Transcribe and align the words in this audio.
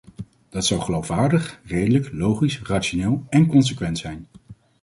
Dat 0.49 0.65
zou 0.65 0.81
geloofwaardig, 0.81 1.61
redelijk, 1.63 2.09
logisch, 2.13 2.61
rationeel 2.61 3.25
en 3.29 3.47
consequent 3.47 3.97
zijn. 3.97 4.27